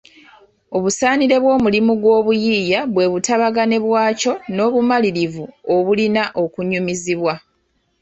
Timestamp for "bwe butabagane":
2.93-3.77